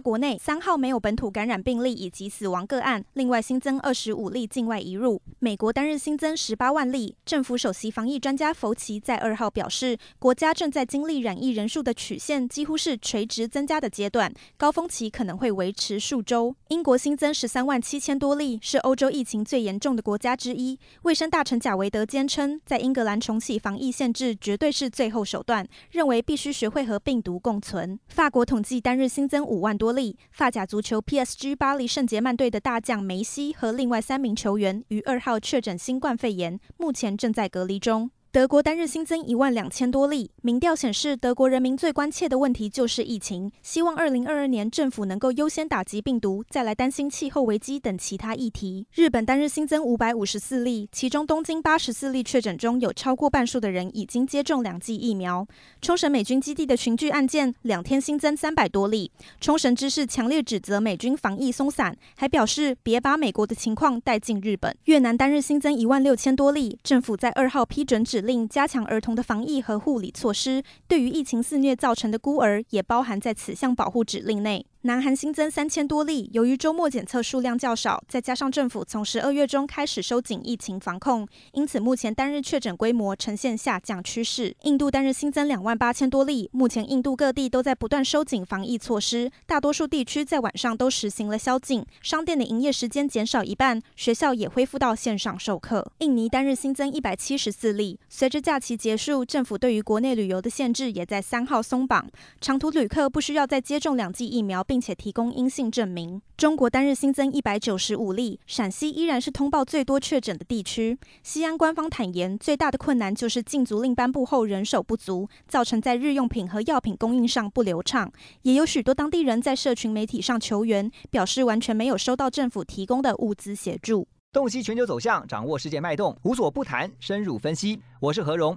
[0.00, 5.20] 国内三号没有本土感染病例以及死亡个案，另外新增二十五例境外移入。
[5.38, 7.14] 美国单日新增十八万例。
[7.26, 16.54] 政府首席防疫专家弗奇在二号表示，国家正在经历染疫人数的曲线几乎是垂直增加的阶段，高峰期可能会维持数周。
[16.68, 20.78] 英国新增十三万七千多例，是欧洲疫情最严重的国家之一。
[21.02, 27.98] 卫生大臣贾维德坚称，在英格兰重启防疫限制绝对是最后手段，认为必须学会和病毒共存。
[28.08, 38.10] 法国统计单日新增五万多利，发甲足球 PSG 巴黎圣杰曼队的大将梅西和另外三名球员于二号确诊新冠肺炎，目前正在隔离中。
[38.32, 40.30] 德国单日新增一万两千多例。
[40.40, 48.86] 民调显示，德国人民最关切的问题就是疫情，希望二零二二年政府能够优先打击病毒，再来担心气候危机等其他议题。
[48.94, 55.44] 日本单日新增五百五十四例，其中东京八十四例确诊中有超过半数的人已经接种两剂疫苗。
[55.82, 59.10] 冲绳美军基地的群聚案件，两天新增三百多例。
[59.40, 64.72] 冲绳知事强烈指责美军防疫松散，还表示别把美国的情况带进日本。
[64.84, 68.19] 越南单日新增一万六千多例，政府在二号批准指。
[68.20, 74.66] 令加强儿童的防疫和护理措施，对于疫情肆虐造成的孤儿也包含在此项保护指令内。
[74.82, 84.56] 南韩新增三千多例，由于周末检测数量较少，再加上政府从十二月中开始收紧疫情防控，因此目前单日确诊规模呈现下降趋势。
[84.62, 95.92] 印度单日新增两万八千多例，目前印度各地都在不断收紧防疫措施，大多数地区在晚上都实行了宵禁，商店的营业时间减少一半，学校也恢复到线上授课。
[95.98, 102.08] 印尼单日新增一百七十四例，随着假期结束，政府对于国内旅游的限制也在三号松绑，
[102.40, 104.64] 长途旅客不需要再接种两剂疫苗。
[104.70, 106.22] 并且提供阴性证明。
[106.36, 110.96] 中国单日新增一百九十五例，陕西依然是通报最多确诊的地区。
[111.24, 118.12] 西安官方坦言，最大的困难就是禁足令颁布后人手不足，造成在日用品和药品供应上不流畅。
[118.42, 124.06] 也有许多当地人在社群媒体上求援，表示完全没有收到政府提供的物资协助。
[124.32, 127.80] 洞悉全球走向，掌握世界脉动，无所不谈，深入分析。
[127.98, 128.56] 我是何荣。